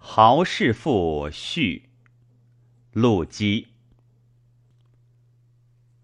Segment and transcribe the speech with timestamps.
[0.00, 1.90] 豪士赋序，
[2.92, 3.66] 陆机。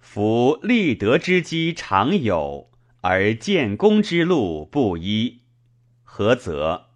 [0.00, 2.70] 夫立德之机常有，
[3.02, 5.42] 而建功之路不一，
[6.02, 6.88] 何则？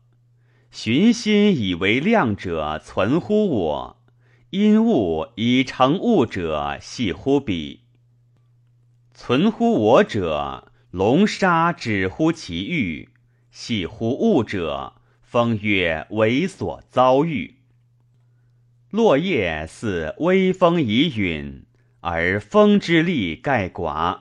[0.72, 4.02] 寻心以为量者存乎我，
[4.50, 7.84] 因物以成物者系乎彼。
[9.14, 13.08] 存乎我者，龙沙止乎其欲；
[13.50, 14.97] 系乎物者，
[15.30, 17.56] 风月为所遭遇。
[18.88, 21.66] 落叶似微风以陨，
[22.00, 24.20] 而风之力盖寡。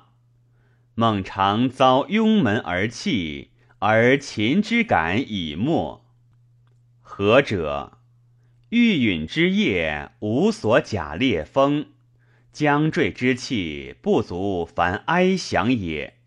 [0.95, 6.03] 孟尝遭拥门而弃，而秦之感已没。
[6.99, 7.99] 何者？
[8.67, 11.85] 欲陨之夜无所假烈风，
[12.51, 16.17] 将坠之气不足凡哀响也。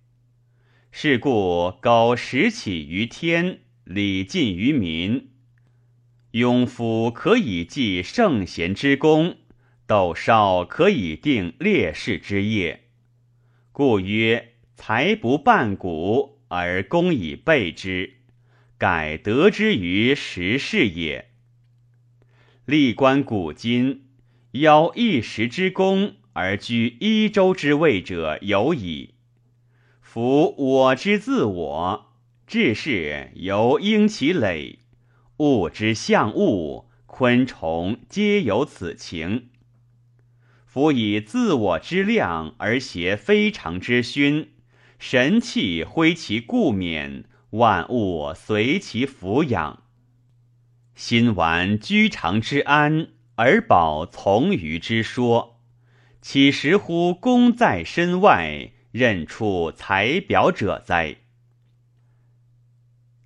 [0.90, 3.60] 是故苟时起于天。
[3.92, 5.30] 礼尽于民，
[6.30, 9.38] 庸夫可以继圣贤之功，
[9.88, 12.84] 斗少可以定烈士之业。
[13.72, 18.18] 故曰：才不半古而功以备之，
[18.78, 21.32] 改得之于时事也。
[22.66, 24.04] 历观古今，
[24.52, 29.14] 邀一时之功而居一周之位者有矣。
[30.00, 32.09] 夫我之自我。
[32.50, 34.80] 志士由应其累，
[35.36, 39.50] 物之象物，昆虫皆有此情。
[40.66, 44.50] 夫以自我之量而挟非常之勋，
[44.98, 49.84] 神气挥其故冕，万物随其俯仰。
[50.96, 55.60] 心玩居常之安，而保从余之说，
[56.20, 61.18] 岂时乎功在身外，任处才表者哉？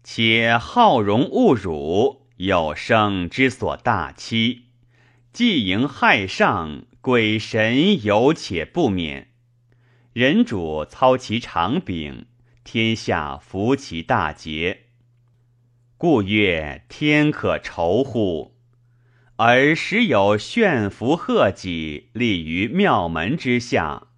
[0.06, 4.64] 且好容恶辱，有生之所大欺；
[5.32, 9.30] 既迎害上，鬼神有且不免。
[10.12, 12.26] 人主操其长柄，
[12.64, 14.88] 天下服其大节。
[15.96, 18.58] 故曰：天可仇乎？
[19.36, 24.08] 而时有炫服贺己，立于庙门之下，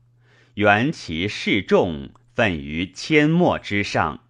[0.54, 4.24] 缘其势众，奋于阡陌之上。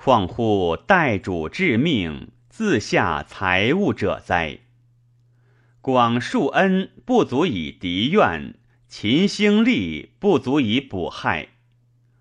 [0.00, 4.60] 况乎代主致命，自下财物者哉？
[5.80, 8.54] 广树恩不足以敌怨，
[8.86, 11.48] 勤兴利不足以补害。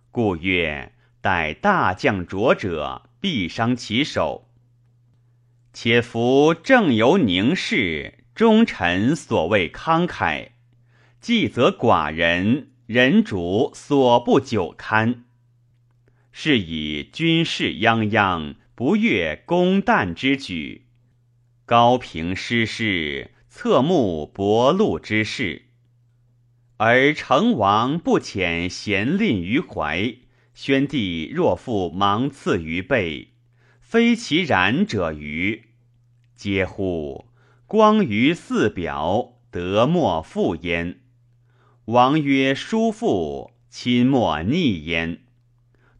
[0.10, 4.50] 故曰：待大将浊者，必伤其手。
[5.72, 10.48] 且夫正由宁氏，忠臣所谓慷慨，
[11.22, 15.26] 既则寡人，人主所不久堪。
[16.40, 20.84] 是以军事泱泱，不越公旦之举；
[21.66, 25.64] 高平失势，侧目薄禄之事。
[26.78, 30.14] 而成王不遣贤吝于怀，
[30.54, 33.30] 宣帝若复芒刺于背，
[33.82, 35.62] 非其然者欤？
[36.38, 37.26] 嗟乎！
[37.66, 41.00] 光于四表，德莫复焉。
[41.86, 45.24] 王曰：叔父，亲莫逆焉。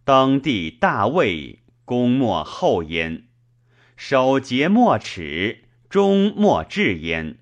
[0.08, 3.24] 登帝大位，功莫后焉；
[3.98, 7.40] 守节莫耻，终莫至焉。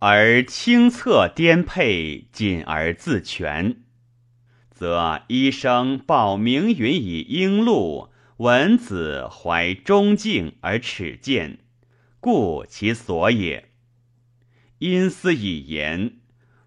[0.00, 3.78] 而清策颠沛，谨而自全，
[4.70, 11.60] 则医生报名云以应禄，文子怀忠敬而耻见，
[12.20, 13.70] 故其所也。
[14.80, 16.18] 因斯以言，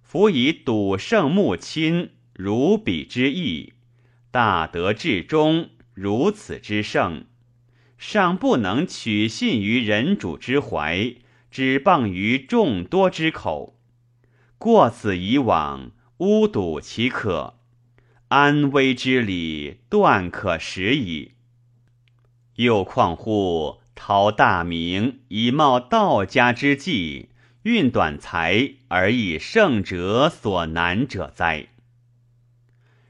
[0.02, 3.74] 夫以笃圣穆亲，如彼之义。
[4.34, 7.26] 大德至忠，如此之盛，
[8.00, 11.18] 尚不能取信于人主之怀，
[11.52, 13.78] 只傍于众多之口。
[14.58, 17.60] 过此以往，污睹其可，
[18.30, 21.34] 安危之理断可实矣。
[22.56, 27.30] 又况乎陶大明以冒道家之计，
[27.62, 31.68] 运短才而以圣哲所难者哉？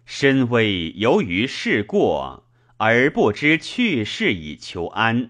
[0.05, 2.47] 身危由于事过，
[2.77, 5.29] 而不知去世以求安；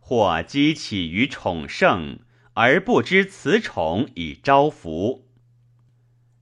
[0.00, 2.18] 或积起于宠盛，
[2.54, 5.28] 而不知辞宠以招福。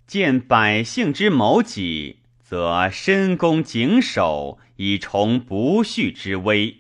[0.06, 6.76] 见百姓之谋己，则深宫谨守，以崇不恤之威；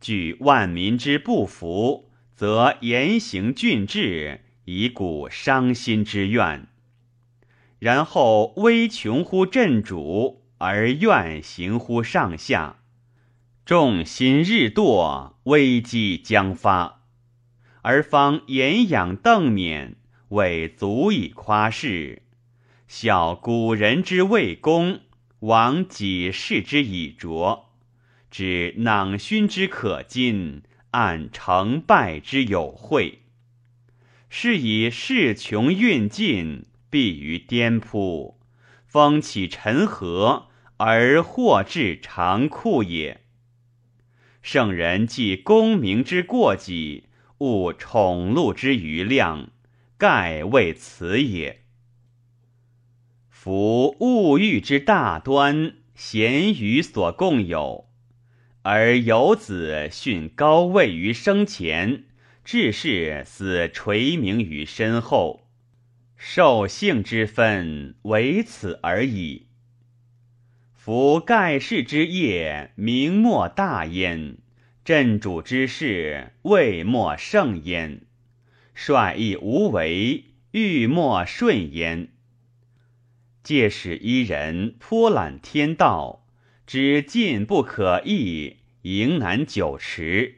[0.00, 6.68] 惧万民之不服，则严行峻制，以鼓伤心之怨。
[7.84, 12.78] 然后威穷乎镇主，而怨行乎上下，
[13.66, 17.02] 众心日堕，危机将发。
[17.82, 19.96] 而方言养邓冕，
[20.30, 22.22] 未足以夸世。
[22.88, 25.00] 效古人之未功，
[25.40, 27.68] 亡己世之以拙，
[28.30, 33.18] 知囊勋之可矜，按成败之有会。
[34.30, 36.64] 是以事穷运尽，
[36.94, 38.38] 必于颠扑；
[38.86, 40.46] 风起尘合，
[40.76, 43.22] 而祸至长库也。
[44.42, 47.08] 圣人既功名之过己，
[47.38, 49.50] 勿宠禄之余量，
[49.98, 51.62] 盖为此也。
[53.28, 57.88] 夫物欲之大端，贤愚所共有，
[58.62, 62.04] 而有子训高位于生前，
[62.44, 65.43] 志士死垂名于身后，
[66.16, 69.48] 受幸之分，唯此而已。
[70.72, 74.36] 夫盖世之业，名莫大焉；
[74.84, 78.00] 镇主之事，位莫盛焉；
[78.74, 82.08] 率亦无为，欲莫顺焉。
[83.42, 86.26] 借使一人颇览天道，
[86.66, 90.36] 知进不可易，迎难久持，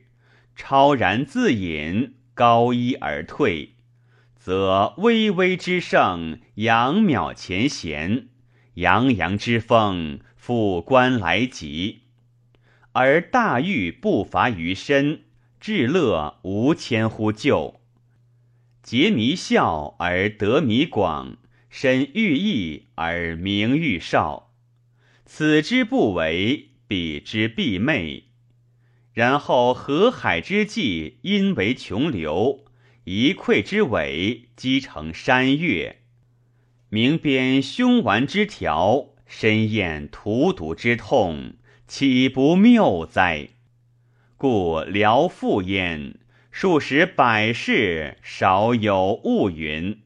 [0.57, 3.76] 超然自隐，高一而退，
[4.47, 8.29] 则巍巍之盛，仰渺前贤，
[8.75, 10.21] 洋洋之风。
[10.37, 12.03] 复观来急，
[12.93, 15.25] 而大欲不乏于身，
[15.59, 17.81] 至乐无谦乎旧。
[18.85, 21.39] 结弥孝而得弥广，
[21.69, 24.53] 身欲益而名誉少。
[25.25, 28.27] 此之不为，彼之必昧。
[29.13, 32.66] 然后河海之际，因为穷流；
[33.09, 35.99] 一溃之尾，积成山岳。
[36.89, 39.11] 明边凶顽之条。
[39.29, 41.55] 深厌荼毒之痛，
[41.89, 43.49] 岂不谬哉？
[44.37, 46.19] 故辽复焉，
[46.53, 50.01] 数十百世少有物云。